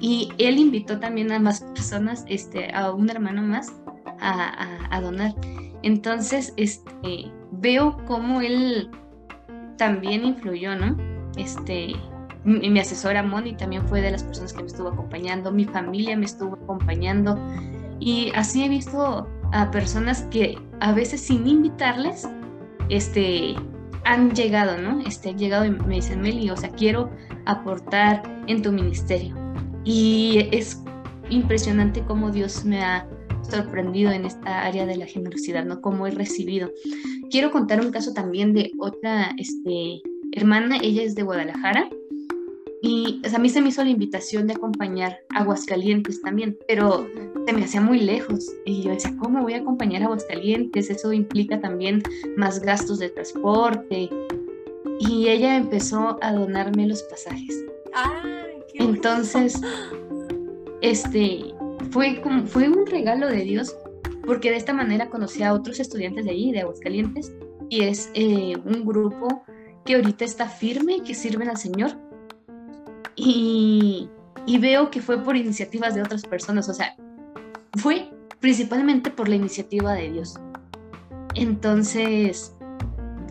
Y 0.00 0.32
él 0.38 0.58
invitó 0.58 0.98
también 0.98 1.30
a 1.30 1.38
más 1.38 1.60
personas, 1.60 2.24
este, 2.26 2.72
a 2.74 2.92
un 2.92 3.10
hermano 3.10 3.42
más, 3.42 3.72
a, 4.18 5.00
donar. 5.00 5.34
Entonces, 5.82 6.52
este, 6.56 7.30
veo 7.52 7.96
cómo 8.06 8.40
él 8.40 8.90
también 9.76 10.24
influyó, 10.24 10.74
¿no? 10.74 10.96
Este, 11.36 11.94
mi, 12.44 12.70
mi, 12.70 12.80
asesora 12.80 13.22
Moni 13.22 13.54
también 13.54 13.86
fue 13.88 14.00
de 14.00 14.10
las 14.10 14.24
personas 14.24 14.52
que 14.52 14.62
me 14.62 14.68
estuvo 14.68 14.88
acompañando, 14.88 15.52
mi 15.52 15.64
familia 15.64 16.16
me 16.16 16.26
estuvo 16.26 16.54
acompañando 16.54 17.38
y 17.98 18.32
así 18.34 18.64
he 18.64 18.68
visto 18.68 19.28
a 19.52 19.70
personas 19.70 20.22
que 20.30 20.58
a 20.80 20.92
veces 20.92 21.20
sin 21.20 21.46
invitarles, 21.46 22.28
este, 22.88 23.54
han 24.04 24.34
llegado, 24.34 24.78
¿no? 24.78 25.00
Este, 25.06 25.30
han 25.30 25.38
llegado 25.38 25.64
y 25.64 25.70
me 25.70 25.96
dicen, 25.96 26.20
Meli, 26.20 26.50
o 26.50 26.56
sea, 26.56 26.70
quiero 26.70 27.10
aportar 27.46 28.22
en 28.46 28.62
tu 28.62 28.72
ministerio. 28.72 29.39
Y 29.84 30.48
es 30.52 30.82
impresionante 31.30 32.02
cómo 32.06 32.30
Dios 32.30 32.64
me 32.64 32.82
ha 32.82 33.08
sorprendido 33.42 34.10
en 34.12 34.24
esta 34.24 34.64
área 34.64 34.86
de 34.86 34.96
la 34.96 35.06
generosidad, 35.06 35.64
¿no? 35.64 35.80
Cómo 35.80 36.06
he 36.06 36.10
recibido. 36.10 36.70
Quiero 37.30 37.50
contar 37.50 37.80
un 37.80 37.90
caso 37.90 38.12
también 38.12 38.52
de 38.52 38.72
otra 38.78 39.32
este, 39.38 40.02
hermana, 40.32 40.78
ella 40.82 41.02
es 41.02 41.14
de 41.14 41.22
Guadalajara, 41.22 41.88
y 42.82 43.20
a 43.34 43.38
mí 43.38 43.48
se 43.50 43.60
me 43.60 43.68
hizo 43.68 43.84
la 43.84 43.90
invitación 43.90 44.46
de 44.46 44.54
acompañar 44.54 45.18
a 45.34 45.40
Aguascalientes 45.40 46.22
también, 46.22 46.56
pero 46.66 47.06
se 47.46 47.52
me 47.52 47.64
hacía 47.64 47.80
muy 47.82 48.00
lejos. 48.00 48.50
Y 48.64 48.82
yo 48.82 48.90
decía, 48.92 49.14
¿cómo 49.18 49.42
voy 49.42 49.52
a 49.52 49.58
acompañar 49.58 50.02
a 50.02 50.06
Aguascalientes? 50.06 50.88
Eso 50.88 51.12
implica 51.12 51.60
también 51.60 52.02
más 52.36 52.60
gastos 52.60 52.98
de 52.98 53.10
transporte. 53.10 54.08
Y 54.98 55.28
ella 55.28 55.56
empezó 55.56 56.18
a 56.22 56.32
donarme 56.32 56.86
los 56.86 57.02
pasajes. 57.02 57.64
Entonces, 58.74 59.60
este, 60.80 61.54
fue, 61.90 62.20
como, 62.22 62.46
fue 62.46 62.68
un 62.68 62.86
regalo 62.86 63.28
de 63.28 63.42
Dios, 63.42 63.76
porque 64.24 64.50
de 64.50 64.56
esta 64.56 64.72
manera 64.72 65.08
conocí 65.10 65.42
a 65.42 65.52
otros 65.52 65.80
estudiantes 65.80 66.24
de 66.24 66.30
allí, 66.30 66.52
de 66.52 66.60
Aguascalientes, 66.60 67.32
y 67.68 67.82
es 67.82 68.10
eh, 68.14 68.56
un 68.64 68.84
grupo 68.84 69.42
que 69.84 69.94
ahorita 69.94 70.24
está 70.24 70.48
firme, 70.48 71.02
que 71.02 71.14
sirven 71.14 71.48
al 71.48 71.56
Señor 71.56 71.96
y, 73.16 74.08
veo 74.60 74.90
que 74.90 75.00
fue 75.00 75.22
por 75.22 75.36
iniciativas 75.36 75.94
de 75.94 76.02
otras 76.02 76.22
personas, 76.22 76.68
o 76.68 76.74
sea, 76.74 76.94
fue 77.76 78.10
principalmente 78.40 79.10
por 79.10 79.28
la 79.28 79.36
iniciativa 79.36 79.92
de 79.94 80.10
Dios. 80.10 80.38
Entonces, 81.34 82.54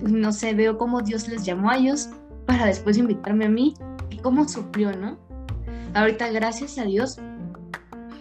no 0.02 0.32
sé, 0.32 0.54
veo 0.54 0.78
cómo 0.78 1.02
Dios 1.02 1.28
les 1.28 1.44
llamó 1.44 1.72
a 1.72 1.78
ellos 1.78 2.10
para 2.46 2.66
después 2.66 2.98
invitarme 2.98 3.46
a 3.46 3.50
mí 3.50 3.74
y 4.10 4.18
cómo 4.18 4.48
suplió, 4.48 4.96
¿no? 4.96 5.18
Ahorita, 5.94 6.30
gracias 6.32 6.78
a 6.78 6.84
Dios, 6.84 7.20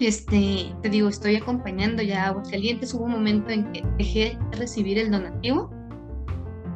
este, 0.00 0.72
te 0.82 0.88
digo, 0.88 1.08
estoy 1.08 1.36
acompañando 1.36 2.02
ya 2.02 2.24
a 2.24 2.28
Aguascalientes. 2.28 2.94
Hubo 2.94 3.04
un 3.04 3.12
momento 3.12 3.50
en 3.50 3.70
que 3.72 3.84
dejé 3.96 4.38
de 4.50 4.56
recibir 4.56 4.98
el 4.98 5.10
donativo 5.10 5.70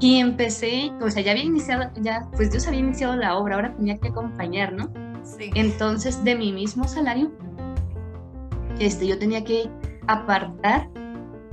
y 0.00 0.18
empecé, 0.18 0.90
o 1.00 1.08
sea, 1.10 1.22
ya 1.22 1.30
había 1.30 1.44
iniciado, 1.44 1.90
ya, 2.00 2.28
pues 2.32 2.50
Dios 2.50 2.66
había 2.66 2.80
iniciado 2.80 3.14
la 3.14 3.36
obra, 3.36 3.56
ahora 3.56 3.76
tenía 3.76 3.98
que 3.98 4.08
acompañar, 4.08 4.72
¿no? 4.72 4.92
Sí. 5.22 5.50
Entonces, 5.54 6.24
de 6.24 6.34
mi 6.34 6.52
mismo 6.52 6.88
salario, 6.88 7.30
este, 8.80 9.06
yo 9.06 9.16
tenía 9.18 9.44
que 9.44 9.70
apartar 10.08 10.90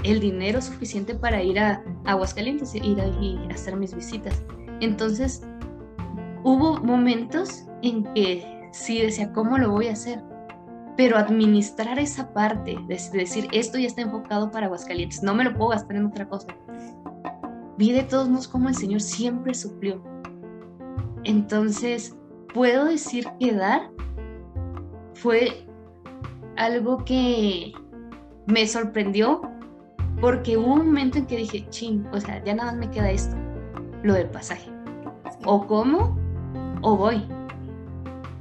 el 0.03 0.19
dinero 0.19 0.61
suficiente 0.61 1.13
para 1.13 1.43
ir 1.43 1.59
a, 1.59 1.83
Aguascalientes, 2.05 2.73
ir 2.73 2.99
a, 2.99 3.05
y 3.21 3.37
hacer 3.51 3.75
mis 3.75 3.93
visitas. 3.93 4.41
Entonces, 4.79 5.43
hubo 6.43 6.79
momentos 6.79 7.65
en 7.83 8.03
que 8.15 8.58
sí 8.71 9.01
decía, 9.01 9.31
¿cómo 9.33 9.57
lo 9.57 9.71
voy 9.71 9.87
a 9.87 9.93
hacer? 9.93 10.23
Pero 10.97 11.17
administrar 11.17 11.97
esa 11.99 12.33
parte, 12.33 12.77
de 12.87 12.99
decir, 13.13 13.47
esto 13.51 13.77
ya 13.77 13.87
está 13.87 14.01
enfocado 14.01 14.51
para 14.51 14.65
Aguascalientes, 14.65 15.23
no 15.23 15.33
me 15.33 15.43
lo 15.43 15.55
puedo 15.55 15.69
gastar 15.69 15.95
en 15.95 16.05
otra 16.07 16.27
cosa 16.27 16.47
vi 17.79 17.93
de 17.93 18.03
todos 18.03 18.27
modos 18.27 18.49
cómo 18.49 18.67
el 18.67 18.75
Señor 18.75 18.99
siempre 18.99 19.53
suplió. 19.53 20.03
Entonces, 21.23 22.13
puedo 22.53 22.83
decir 22.83 23.25
que 23.39 23.53
dar 23.53 23.89
fue 25.13 25.65
algo 26.57 27.05
que 27.05 27.71
me 28.47 28.67
sorprendió 28.67 29.41
porque 30.19 30.57
hubo 30.57 30.73
un 30.73 30.87
momento 30.87 31.19
en 31.19 31.25
que 31.25 31.37
dije, 31.37 31.65
ching, 31.69 32.05
o 32.11 32.19
sea, 32.19 32.43
ya 32.43 32.53
nada 32.53 32.73
más 32.73 32.79
me 32.79 32.91
queda 32.91 33.09
esto, 33.09 33.37
lo 34.03 34.13
del 34.13 34.27
pasaje. 34.27 34.69
O 35.45 35.65
como 35.65 36.17
o 36.81 36.97
voy. 36.97 37.25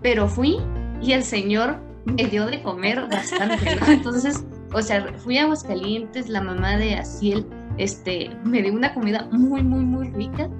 Pero 0.02 0.28
fui 0.28 0.58
y 1.02 1.12
el 1.12 1.22
Señor 1.22 1.78
me 2.04 2.24
dio 2.24 2.46
de 2.46 2.62
comer 2.62 3.06
bastante, 3.10 3.78
Entonces, 3.88 4.44
o 4.72 4.82
sea, 4.82 5.12
fui 5.18 5.38
a 5.38 5.44
Aguascalientes, 5.44 6.28
la 6.28 6.40
mamá 6.40 6.76
de 6.76 6.94
Asiel 6.94 7.46
este, 7.78 8.30
me 8.44 8.62
dio 8.62 8.72
una 8.72 8.92
comida 8.92 9.28
muy, 9.32 9.62
muy, 9.62 9.84
muy 9.84 10.08
rica 10.08 10.50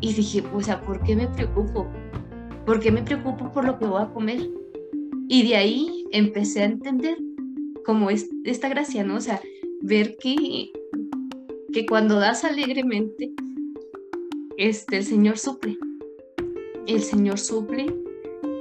y 0.00 0.12
dije, 0.12 0.42
o 0.52 0.60
sea, 0.60 0.80
¿por 0.80 1.02
qué 1.02 1.16
me 1.16 1.28
preocupo? 1.28 1.86
¿Por 2.66 2.80
qué 2.80 2.90
me 2.92 3.02
preocupo 3.02 3.50
por 3.52 3.64
lo 3.64 3.78
que 3.78 3.86
voy 3.86 4.02
a 4.02 4.12
comer? 4.12 4.50
Y 5.28 5.48
de 5.48 5.56
ahí 5.56 6.04
empecé 6.12 6.62
a 6.62 6.66
entender 6.66 7.16
como 7.84 8.10
es 8.10 8.28
esta 8.44 8.68
gracia, 8.68 9.04
¿no? 9.04 9.16
O 9.16 9.20
sea, 9.20 9.40
ver 9.82 10.16
que, 10.18 10.70
que 11.72 11.86
cuando 11.86 12.18
das 12.18 12.44
alegremente, 12.44 13.32
este, 14.56 14.98
el 14.98 15.04
Señor 15.04 15.38
suple. 15.38 15.78
El 16.86 17.02
Señor 17.02 17.38
suple 17.38 17.86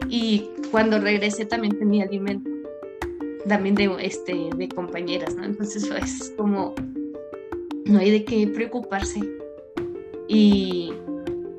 y 0.10 0.50
cuando 0.72 1.00
regresé 1.00 1.46
también 1.46 1.78
tenía 1.78 2.06
alimento, 2.06 2.50
también 3.48 3.76
de, 3.76 3.96
este, 4.00 4.50
de 4.56 4.70
compañeras, 4.70 5.36
¿no? 5.36 5.46
Entonces 5.46 5.90
es 6.02 6.34
como 6.38 6.76
no 7.86 8.00
hay 8.00 8.12
de 8.12 8.26
qué 8.26 8.48
preocuparse. 8.48 9.22
Y, 10.28 10.94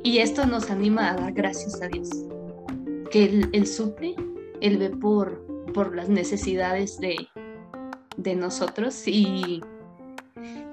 esto 0.04 0.46
nos 0.46 0.70
anima 0.70 1.10
a 1.10 1.14
dar 1.14 1.32
gracias 1.32 1.80
a 1.80 1.86
Dios, 1.86 2.08
que 3.10 3.24
Él, 3.24 3.48
él 3.52 3.66
suple, 3.66 4.16
Él 4.60 4.78
ve 4.78 4.90
por, 4.90 5.46
por 5.72 5.94
las 5.94 6.08
necesidades 6.08 6.98
de, 6.98 7.28
de 8.16 8.34
nosotros. 8.34 9.06
Y, 9.06 9.62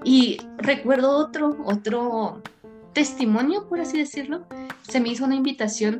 y 0.03 0.37
recuerdo 0.57 1.11
otro, 1.17 1.57
otro 1.65 2.41
testimonio, 2.93 3.67
por 3.67 3.81
así 3.81 3.97
decirlo. 3.97 4.45
Se 4.81 4.99
me 4.99 5.09
hizo 5.09 5.25
una 5.25 5.35
invitación 5.35 5.99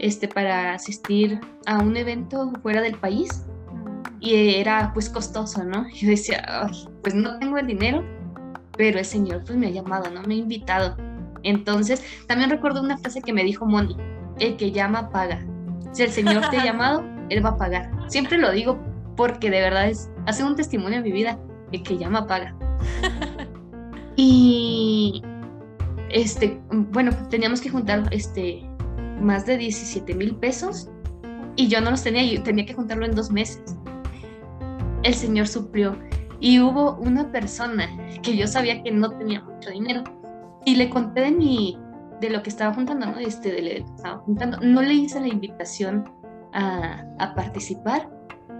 este, 0.00 0.28
para 0.28 0.74
asistir 0.74 1.38
a 1.66 1.78
un 1.78 1.96
evento 1.96 2.52
fuera 2.62 2.80
del 2.80 2.96
país 2.96 3.44
y 4.18 4.54
era 4.54 4.92
pues 4.94 5.08
costoso, 5.08 5.62
¿no? 5.62 5.86
Yo 5.94 6.08
decía, 6.08 6.68
pues 7.02 7.14
no 7.14 7.38
tengo 7.38 7.58
el 7.58 7.66
dinero, 7.66 8.04
pero 8.76 8.98
el 8.98 9.04
Señor 9.04 9.44
pues 9.44 9.58
me 9.58 9.68
ha 9.68 9.70
llamado, 9.70 10.10
¿no? 10.10 10.22
Me 10.22 10.34
ha 10.34 10.38
invitado. 10.38 10.96
Entonces, 11.42 12.02
también 12.26 12.50
recuerdo 12.50 12.82
una 12.82 12.98
frase 12.98 13.22
que 13.22 13.32
me 13.32 13.44
dijo 13.44 13.66
Moni, 13.66 13.96
el 14.38 14.56
que 14.56 14.72
llama 14.72 15.10
paga. 15.10 15.44
Si 15.92 16.02
el 16.02 16.10
Señor 16.10 16.48
te 16.50 16.58
ha 16.58 16.64
llamado, 16.64 17.04
Él 17.30 17.44
va 17.44 17.50
a 17.50 17.56
pagar. 17.56 17.90
Siempre 18.08 18.38
lo 18.38 18.50
digo 18.50 18.78
porque 19.16 19.50
de 19.50 19.60
verdad 19.60 19.88
es, 19.88 20.10
hace 20.26 20.42
un 20.42 20.56
testimonio 20.56 20.98
en 20.98 21.04
mi 21.04 21.12
vida, 21.12 21.38
el 21.72 21.82
que 21.82 21.98
llama 21.98 22.26
paga. 22.26 22.54
Y, 24.16 25.22
este, 26.10 26.60
bueno, 26.70 27.10
teníamos 27.30 27.62
que 27.62 27.70
juntar, 27.70 28.06
este, 28.10 28.69
más 29.20 29.46
de 29.46 29.56
17 29.56 30.14
mil 30.14 30.36
pesos 30.36 30.90
y 31.56 31.68
yo 31.68 31.80
no 31.80 31.90
los 31.90 32.02
tenía, 32.02 32.24
yo 32.24 32.42
tenía 32.42 32.64
que 32.66 32.74
juntarlo 32.74 33.04
en 33.04 33.14
dos 33.14 33.30
meses. 33.30 33.76
El 35.02 35.14
Señor 35.14 35.46
suplió 35.46 35.96
y 36.40 36.60
hubo 36.60 36.96
una 36.96 37.30
persona 37.30 37.88
que 38.22 38.36
yo 38.36 38.46
sabía 38.46 38.82
que 38.82 38.90
no 38.90 39.10
tenía 39.10 39.42
mucho 39.42 39.70
dinero 39.70 40.04
y 40.64 40.76
le 40.76 40.90
conté 40.90 41.22
de 41.22 41.30
mi 41.30 41.78
de 42.20 42.30
lo 42.30 42.42
que 42.42 42.50
estaba 42.50 42.74
juntando, 42.74 43.06
¿no? 43.06 43.18
Este, 43.18 43.50
de, 43.50 43.78
estaba 43.78 44.18
juntando. 44.18 44.58
No 44.60 44.82
le 44.82 44.92
hice 44.92 45.20
la 45.20 45.28
invitación 45.28 46.04
a, 46.52 47.02
a 47.18 47.34
participar, 47.34 48.10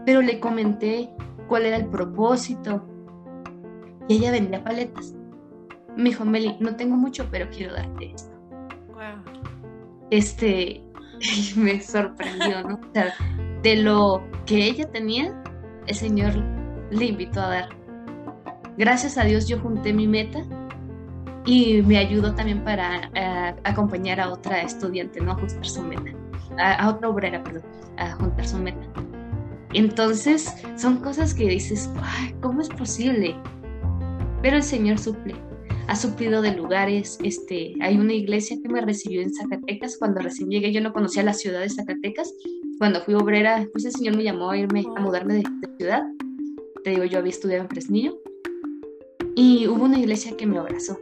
pero 0.07 0.23
le 0.23 0.41
comenté 0.41 1.11
cuál 1.47 1.67
era 1.67 1.77
el 1.77 1.87
propósito. 1.87 2.87
Y 4.09 4.17
ella 4.17 4.31
vendía 4.33 4.65
paletas. 4.65 5.15
Me 5.97 6.05
dijo, 6.05 6.25
Meli, 6.25 6.57
no 6.61 6.75
tengo 6.77 6.97
mucho, 6.97 7.29
pero 7.31 7.49
quiero 7.51 7.75
darte 7.75 8.13
esto. 8.13 8.31
Wow. 8.89 9.50
Este, 10.11 10.83
me 11.57 11.81
sorprendió, 11.81 12.63
¿no? 12.69 12.75
O 12.75 12.93
sea, 12.93 13.15
de 13.63 13.77
lo 13.77 14.23
que 14.47 14.67
ella 14.67 14.91
tenía, 14.91 15.35
el 15.87 15.95
Señor 15.95 16.33
le 16.91 17.07
invitó 17.07 17.41
a 17.41 17.49
dar. 17.49 17.69
Gracias 18.77 19.19
a 19.19 19.25
Dios 19.25 19.47
yo 19.49 19.59
junté 19.61 19.93
mi 19.93 20.07
meta 20.07 20.41
y 21.45 21.83
me 21.83 21.99
ayudó 21.99 22.35
también 22.35 22.65
para 22.65 23.11
eh, 23.15 23.55
acompañar 23.65 24.21
a 24.21 24.31
otra 24.31 24.63
estudiante, 24.63 25.21
¿no? 25.21 25.33
A 25.33 25.35
juntar 25.35 25.67
su 25.67 25.83
meta, 25.83 26.11
a, 26.59 26.89
otra 26.89 27.09
obrera, 27.09 27.43
perdón, 27.43 27.63
a 27.97 28.13
juntar 28.13 28.47
su 28.47 28.59
meta. 28.59 28.87
Entonces, 29.73 30.55
son 30.77 30.97
cosas 30.99 31.35
que 31.35 31.49
dices, 31.49 31.91
¿cómo 32.41 32.61
es 32.61 32.69
posible? 32.69 33.37
Pero 34.43 34.57
el 34.57 34.63
Señor 34.63 34.99
suple. 34.99 35.35
Ha 35.87 35.97
suplido 35.97 36.41
de 36.41 36.55
lugares, 36.55 37.19
este, 37.25 37.75
hay 37.81 37.97
una 37.97 38.15
iglesia 38.15 38.57
que 38.63 38.69
me 38.69 38.81
recibió 38.81 39.23
en 39.23 39.33
Zacatecas 39.35 39.97
cuando 39.99 40.21
recién 40.21 40.49
llegué, 40.51 40.73
yo 40.73 40.81
no 40.81 40.93
conocía 40.93 41.23
la 41.23 41.35
ciudad 41.35 41.61
de 41.61 41.69
Zacatecas. 41.69 42.33
Cuando 42.79 43.03
fui 43.03 43.15
obrera, 43.15 43.67
pues 43.73 43.85
el 43.85 43.93
Señor 43.93 44.17
me 44.17 44.23
llamó 44.23 44.51
a 44.51 44.57
irme 44.57 44.85
a 44.97 45.01
mudarme 45.01 45.35
de 45.35 45.43
ciudad 45.79 46.05
te 46.83 46.91
digo, 46.91 47.05
yo 47.05 47.19
había 47.19 47.31
estudiado 47.31 47.63
en 47.63 47.69
Fresnillo 47.69 48.19
y 49.35 49.67
hubo 49.69 49.85
una 49.85 49.99
iglesia 49.99 50.37
que 50.37 50.47
me 50.47 50.59
abrazó, 50.59 50.99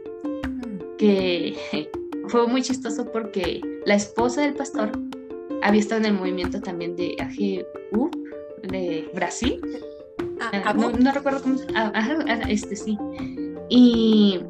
que 0.97 1.55
fue 2.27 2.47
muy 2.47 2.61
chistoso 2.61 3.09
porque 3.11 3.61
la 3.85 3.95
esposa 3.95 4.41
del 4.41 4.53
pastor 4.53 4.91
había 5.61 5.81
estado 5.81 6.01
en 6.01 6.07
el 6.07 6.13
movimiento 6.13 6.61
también 6.61 6.95
de 6.95 7.15
AGU 7.19 8.11
de 8.63 9.09
Brasil. 9.13 9.59
Ah, 10.41 10.73
no, 10.73 11.11
recuerdo 11.11 11.41
cómo. 11.41 11.59
Ah, 11.75 11.91
este 12.47 12.75
sí. 12.75 12.97
Y, 13.69 14.41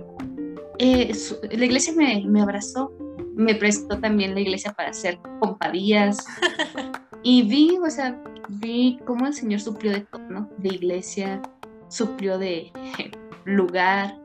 eh, 0.78 1.12
la 1.52 1.66
iglesia 1.66 1.94
me, 1.94 2.24
me, 2.26 2.42
abrazó, 2.42 2.92
me 3.36 3.56
prestó 3.56 4.00
también 4.00 4.34
la 4.34 4.40
iglesia 4.40 4.74
para 4.74 4.90
hacer 4.90 5.20
compadías 5.40 6.26
y 7.24 7.44
vi, 7.44 7.78
o 7.78 7.90
sea, 7.90 8.22
vi 8.48 9.00
cómo 9.06 9.28
el 9.28 9.34
Señor 9.34 9.60
suplió 9.60 9.92
de 9.92 10.02
todo, 10.02 10.22
¿no? 10.30 10.50
De 10.58 10.70
iglesia, 10.70 11.42
suplió 11.90 12.38
de 12.38 12.72
lugar, 13.46 14.18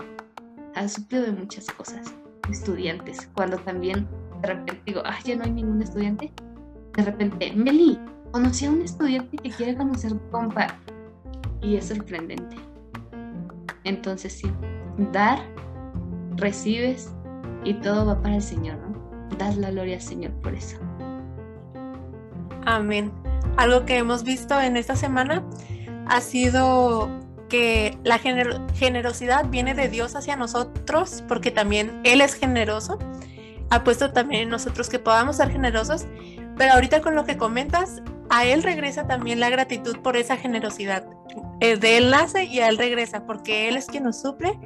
ha 0.75 0.89
suplido 0.89 1.25
de 1.25 1.33
muchas 1.33 1.67
cosas, 1.67 2.15
estudiantes, 2.51 3.29
cuando 3.35 3.57
también 3.59 4.07
de 4.43 4.49
repente 4.49 4.83
digo, 4.87 5.03
ah, 5.05 5.19
ya 5.25 5.37
no 5.37 5.45
hay 5.45 5.51
ningún 5.51 5.83
estudiante, 5.83 6.33
de 6.97 7.03
repente, 7.03 7.53
Meli, 7.55 7.99
conocí 8.31 8.67
a 8.67 8.71
un 8.71 8.83
estudiante 8.83 9.37
que 9.39 9.51
quiere 9.51 9.77
conocer 9.77 10.13
compa 10.31 10.69
y 11.61 11.77
es 11.77 11.87
sorprendente. 11.87 12.57
Entonces 13.85 14.33
sí, 14.33 14.51
dar, 15.13 15.39
recibes 16.37 17.13
y 17.65 17.75
todo 17.75 18.07
va 18.07 18.21
para 18.21 18.37
el 18.37 18.43
Señor, 18.43 18.79
¿no? 18.79 19.37
Das 19.39 19.57
la 19.57 19.71
gloria 19.71 19.97
al 19.97 20.03
Señor 20.03 20.33
por 20.43 20.55
eso. 20.55 20.77
Amén. 22.67 23.13
Algo 23.57 23.85
que 23.85 23.99
hemos 23.99 24.25
visto 24.25 24.61
en 24.61 24.77
esta 24.77 24.97
semana 24.97 25.45
ha 26.07 26.21
sido 26.21 27.09
que 27.49 27.99
la 28.05 28.19
generosidad 28.19 29.49
viene 29.49 29.75
de 29.75 29.89
Dios 29.89 30.17
hacia 30.17 30.37
nosotros, 30.37 31.23
porque 31.29 31.51
también 31.51 32.01
Él 32.05 32.21
es 32.21 32.35
generoso. 32.35 32.99
Ha 33.71 33.85
puesto 33.85 34.13
también 34.13 34.43
en 34.43 34.49
nosotros 34.49 34.89
que 34.89 34.99
podamos 34.99 35.37
ser 35.37 35.51
generosos, 35.51 36.07
pero 36.57 36.75
ahorita 36.75 37.01
con 37.01 37.15
lo 37.15 37.25
que 37.25 37.37
comentas, 37.37 38.03
a 38.31 38.45
Él 38.45 38.63
regresa 38.63 39.07
también 39.07 39.41
la 39.41 39.51
gratitud 39.51 39.99
por 39.99 40.17
esa 40.17 40.37
generosidad. 40.37 41.07
Eh, 41.61 41.77
de 41.77 41.97
Él 41.97 42.11
nace 42.11 42.45
y 42.45 42.61
Él 42.61 42.79
regresa, 42.79 43.27
porque 43.27 43.69
Él 43.69 43.77
es 43.77 43.87
quien 43.87 44.05
nos 44.05 44.21
suple 44.21 44.59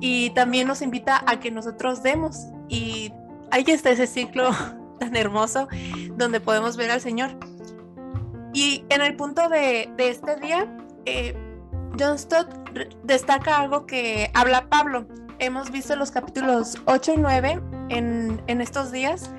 y 0.00 0.30
también 0.30 0.68
nos 0.68 0.82
invita 0.82 1.22
a 1.26 1.40
que 1.40 1.50
nosotros 1.50 2.02
demos. 2.02 2.46
Y 2.68 3.12
ahí 3.50 3.64
está 3.66 3.90
ese 3.90 4.06
ciclo 4.06 4.50
tan 5.00 5.16
hermoso 5.16 5.68
donde 6.16 6.40
podemos 6.40 6.76
ver 6.76 6.90
al 6.90 7.00
Señor. 7.00 7.36
Y 8.52 8.84
en 8.88 9.02
el 9.02 9.16
punto 9.16 9.48
de, 9.48 9.90
este 9.98 10.36
día, 10.36 10.66
eh, 11.04 11.36
John 11.98 12.18
Stott 12.18 12.48
destaca 13.04 13.58
algo 13.58 13.86
que 13.86 14.30
habla 14.34 14.68
Pablo. 14.68 15.06
Hemos 15.38 15.70
visto 15.70 15.94
los 15.96 16.10
capítulos 16.10 16.78
8 16.86 17.14
y 17.14 17.16
9 17.18 17.60
en, 17.90 18.42
en 18.46 18.60
estos 18.62 18.90
días 18.92 19.30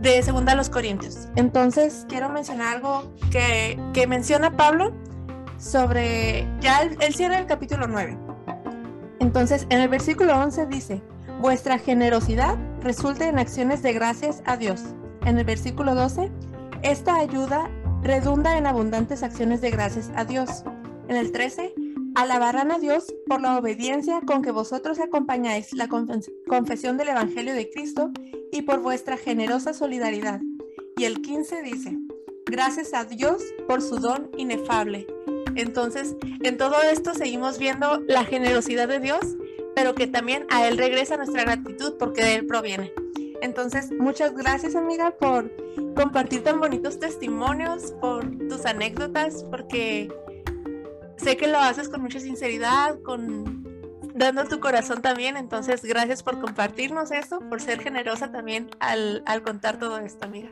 de 0.00 0.22
Segunda 0.22 0.52
a 0.52 0.54
los 0.56 0.70
Corintios. 0.70 1.28
Entonces, 1.34 2.06
quiero 2.08 2.28
mencionar 2.28 2.76
algo 2.76 3.12
que, 3.30 3.78
que 3.92 4.06
menciona 4.06 4.56
Pablo 4.56 4.92
sobre, 5.62 6.46
ya 6.60 6.90
cierra 7.12 7.38
el 7.38 7.46
capítulo 7.46 7.86
9. 7.86 8.18
Entonces, 9.20 9.66
en 9.70 9.80
el 9.80 9.88
versículo 9.88 10.36
11 10.36 10.66
dice, 10.66 11.02
vuestra 11.40 11.78
generosidad 11.78 12.58
resulta 12.80 13.28
en 13.28 13.38
acciones 13.38 13.82
de 13.82 13.92
gracias 13.92 14.42
a 14.44 14.56
Dios. 14.56 14.82
En 15.24 15.38
el 15.38 15.44
versículo 15.44 15.94
12, 15.94 16.32
esta 16.82 17.16
ayuda 17.16 17.70
redunda 18.02 18.58
en 18.58 18.66
abundantes 18.66 19.22
acciones 19.22 19.60
de 19.60 19.70
gracias 19.70 20.10
a 20.16 20.24
Dios. 20.24 20.64
En 21.08 21.16
el 21.16 21.30
13, 21.30 21.72
alabarán 22.16 22.72
a 22.72 22.80
Dios 22.80 23.14
por 23.28 23.40
la 23.40 23.56
obediencia 23.56 24.20
con 24.26 24.42
que 24.42 24.50
vosotros 24.50 24.98
acompañáis 24.98 25.72
la 25.74 25.88
confesión 25.88 26.96
del 26.96 27.10
Evangelio 27.10 27.54
de 27.54 27.70
Cristo 27.70 28.10
y 28.50 28.62
por 28.62 28.80
vuestra 28.80 29.16
generosa 29.16 29.72
solidaridad. 29.72 30.40
Y 30.96 31.04
el 31.04 31.22
15 31.22 31.62
dice, 31.62 31.96
gracias 32.46 32.92
a 32.94 33.04
Dios 33.04 33.42
por 33.68 33.80
su 33.80 33.98
don 33.98 34.28
inefable. 34.36 35.06
Entonces, 35.56 36.16
en 36.42 36.56
todo 36.56 36.80
esto 36.82 37.14
seguimos 37.14 37.58
viendo 37.58 38.00
la 38.06 38.24
generosidad 38.24 38.88
de 38.88 39.00
Dios, 39.00 39.36
pero 39.74 39.94
que 39.94 40.06
también 40.06 40.46
a 40.50 40.66
Él 40.66 40.78
regresa 40.78 41.16
nuestra 41.16 41.42
gratitud 41.42 41.94
porque 41.98 42.24
de 42.24 42.34
Él 42.36 42.46
proviene. 42.46 42.92
Entonces, 43.42 43.90
muchas 43.90 44.34
gracias 44.34 44.76
amiga 44.76 45.10
por 45.10 45.50
compartir 45.96 46.44
tan 46.44 46.60
bonitos 46.60 46.98
testimonios, 46.98 47.92
por 48.00 48.24
tus 48.48 48.64
anécdotas, 48.66 49.44
porque 49.50 50.12
sé 51.16 51.36
que 51.36 51.48
lo 51.48 51.58
haces 51.58 51.88
con 51.88 52.02
mucha 52.02 52.20
sinceridad, 52.20 53.00
con 53.02 53.62
dando 54.14 54.44
tu 54.44 54.60
corazón 54.60 55.02
también. 55.02 55.36
Entonces, 55.36 55.82
gracias 55.82 56.22
por 56.22 56.40
compartirnos 56.40 57.10
esto, 57.10 57.40
por 57.48 57.60
ser 57.60 57.80
generosa 57.80 58.30
también 58.30 58.70
al, 58.78 59.22
al 59.26 59.42
contar 59.42 59.78
todo 59.78 59.98
esto, 59.98 60.24
amiga. 60.24 60.50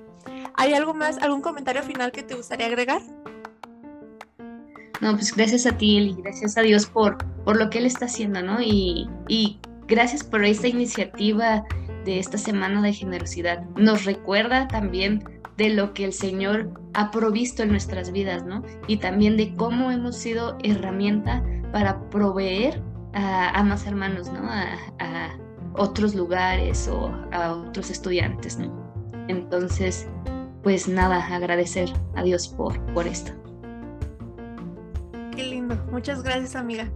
¿Hay 0.55 0.75
algo 0.75 0.93
más, 0.93 1.19
algún 1.19 1.43
comentario 1.43 1.83
final 1.83 2.13
que 2.13 2.23
te 2.23 2.35
gustaría 2.35 2.67
agregar? 2.67 3.03
No, 5.01 5.15
pues 5.15 5.35
gracias 5.35 5.67
a 5.67 5.77
ti, 5.77 5.97
Eli, 5.97 6.15
gracias 6.23 6.59
a 6.59 6.63
Dios 6.63 6.87
por, 6.87 7.17
por 7.45 7.57
lo 7.57 7.71
que 7.71 7.79
Él 7.79 7.87
está 7.87 8.05
haciendo, 8.05 8.43
¿no? 8.43 8.61
Y, 8.61 9.09
y 9.29 9.59
gracias 9.89 10.23
por 10.23 10.45
esta 10.45 10.69
iniciativa 10.69 11.65
de 12.05 12.19
esta 12.19 12.39
semana 12.39 12.83
de 12.83 12.93
generosidad. 12.93 13.63
Nos 13.77 14.05
recuerda 14.05 14.69
también 14.69 15.25
de 15.57 15.71
lo 15.71 15.93
que 15.93 16.05
el 16.05 16.13
Señor 16.13 16.71
ha 16.95 17.11
provisto 17.11 17.63
en 17.63 17.71
nuestras 17.71 18.13
vidas, 18.13 18.45
¿no? 18.45 18.63
Y 18.87 18.97
también 18.97 19.37
de 19.37 19.55
cómo 19.57 19.91
hemos 19.91 20.17
sido 20.17 20.57
herramienta 20.63 21.45
para 21.73 22.09
proveer 22.11 22.83
a, 23.13 23.63
más 23.63 23.87
hermanos, 23.87 24.31
¿no? 24.33 24.49
A, 24.49 25.37
otros 25.75 26.17
lugares 26.17 26.89
o 26.89 27.15
a 27.31 27.53
otros 27.53 27.91
estudiantes, 27.91 28.59
¿no? 28.59 28.73
Entonces, 29.29 30.09
pues 30.65 30.89
nada, 30.89 31.25
agradecer 31.27 31.91
a 32.17 32.25
Dios 32.25 32.49
por, 32.49 32.79
por 32.93 33.07
esto. 33.07 33.40
Muchas 35.91 36.23
gracias, 36.23 36.57
amiga. 36.57 36.91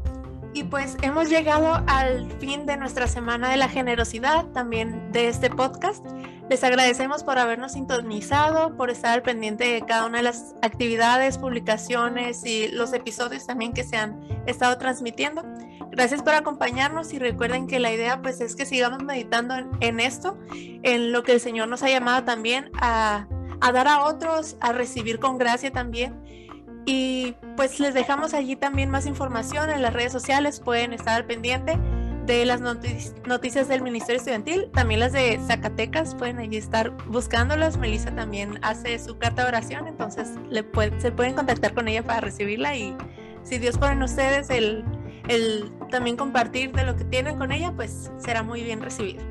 Y 0.53 0.63
pues 0.63 0.97
hemos 1.03 1.29
llegado 1.29 1.83
al 1.89 2.31
fin 2.39 2.65
de 2.65 2.77
nuestra 2.77 3.09
semana 3.09 3.51
de 3.51 3.57
la 3.57 3.69
generosidad, 3.69 4.47
también 4.53 5.11
de 5.11 5.27
este 5.27 5.51
podcast. 5.51 6.07
Les 6.49 6.63
agradecemos 6.63 7.25
por 7.25 7.39
habernos 7.39 7.73
sintonizado, 7.73 8.77
por 8.77 8.89
estar 8.89 9.13
al 9.13 9.23
pendiente 9.23 9.65
de 9.65 9.83
cada 9.83 10.07
una 10.07 10.19
de 10.19 10.25
las 10.25 10.55
actividades, 10.63 11.39
publicaciones 11.39 12.47
y 12.47 12.69
los 12.69 12.93
episodios 12.93 13.47
también 13.47 13.73
que 13.73 13.83
se 13.83 13.97
han 13.97 14.21
estado 14.47 14.79
transmitiendo. 14.79 15.43
Gracias 15.91 16.23
por 16.23 16.35
acompañarnos 16.35 17.13
y 17.13 17.19
recuerden 17.19 17.67
que 17.67 17.81
la 17.81 17.93
idea 17.93 18.23
pues 18.23 18.41
es 18.41 18.55
que 18.55 18.65
sigamos 18.65 19.03
meditando 19.03 19.55
en, 19.81 19.99
esto, 19.99 20.39
en 20.53 21.11
lo 21.11 21.25
que 21.25 21.33
el 21.33 21.41
Señor 21.41 21.67
nos 21.67 21.83
ha 21.83 21.89
llamado 21.89 22.23
también 22.23 22.71
a, 22.81 23.27
a 23.61 23.73
dar 23.73 23.89
a 23.89 24.05
otros, 24.05 24.57
a 24.61 24.73
recibir 24.73 25.19
con 25.19 25.37
gracia 25.37 25.73
también 25.73 26.15
y 26.87 27.35
pues 27.57 27.81
les 27.81 27.95
dejamos 27.95 28.35
allí 28.35 28.57
también 28.57 28.91
más 28.91 29.07
información 29.07 29.71
en 29.71 29.83
las 29.83 29.93
redes 29.93 30.13
sociales, 30.13 30.61
pueden 30.61 30.93
estar 30.93 31.15
al 31.17 31.25
pendiente 31.25 31.79
de 32.27 32.47
las 32.47 32.61
noticias 32.61 33.69
del 33.69 33.83
Ministerio 33.83 34.19
Estudiantil, 34.19 34.71
también 34.73 35.01
las 35.01 35.13
de 35.13 35.39
Zacatecas, 35.47 36.15
pueden 36.15 36.39
allí 36.39 36.57
estar 36.57 36.91
buscándolas. 37.07 37.77
Melissa 37.77 38.15
también 38.15 38.59
hace 38.63 38.99
su 38.99 39.19
carta 39.19 39.43
de 39.43 39.49
oración, 39.49 39.87
entonces 39.87 40.31
se 40.99 41.13
pueden 41.13 41.35
contactar 41.35 41.75
con 41.75 41.87
ella 41.87 42.03
para 42.03 42.21
recibirla 42.21 42.77
y 42.77 42.97
si 43.43 43.59
Dios 43.59 43.77
pone 43.77 43.93
en 43.93 44.03
ustedes 44.03 44.49
el, 44.49 44.85
el 45.29 45.71
también 45.91 46.17
compartir 46.17 46.73
de 46.73 46.85
lo 46.85 46.97
que 46.97 47.05
tienen 47.05 47.37
con 47.37 47.53
ella, 47.53 47.73
pues 47.77 48.11
será 48.19 48.43
muy 48.43 48.63
bien 48.63 48.81
recibido. 48.81 49.23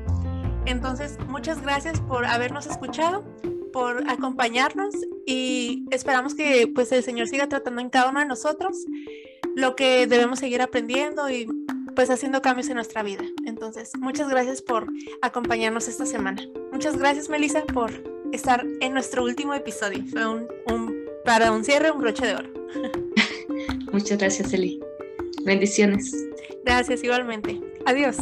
Entonces, 0.66 1.18
muchas 1.28 1.60
gracias 1.60 2.00
por 2.00 2.24
habernos 2.24 2.66
escuchado 2.66 3.24
por 3.74 4.08
acompañarnos 4.08 4.94
y 5.26 5.84
esperamos 5.90 6.36
que 6.36 6.70
pues 6.72 6.92
el 6.92 7.02
Señor 7.02 7.26
siga 7.26 7.48
tratando 7.48 7.80
en 7.80 7.90
cada 7.90 8.08
uno 8.08 8.20
de 8.20 8.26
nosotros 8.26 8.76
lo 9.56 9.74
que 9.74 10.06
debemos 10.06 10.38
seguir 10.38 10.62
aprendiendo 10.62 11.28
y 11.28 11.48
pues 11.96 12.08
haciendo 12.08 12.40
cambios 12.40 12.68
en 12.68 12.76
nuestra 12.76 13.02
vida. 13.02 13.24
Entonces, 13.46 13.90
muchas 13.98 14.28
gracias 14.28 14.62
por 14.62 14.86
acompañarnos 15.22 15.88
esta 15.88 16.06
semana. 16.06 16.40
Muchas 16.70 16.96
gracias, 16.96 17.28
Melissa, 17.28 17.64
por 17.64 17.90
estar 18.32 18.64
en 18.80 18.92
nuestro 18.92 19.24
último 19.24 19.54
episodio. 19.54 20.04
Fue 20.06 20.24
un, 20.24 20.46
para 21.24 21.50
un 21.50 21.64
cierre, 21.64 21.90
un 21.90 22.00
broche 22.00 22.26
de 22.26 22.34
oro. 22.36 22.50
muchas 23.92 24.18
gracias, 24.18 24.52
Eli. 24.52 24.80
Bendiciones. 25.44 26.14
Gracias, 26.64 27.02
igualmente. 27.02 27.60
Adiós. 27.86 28.18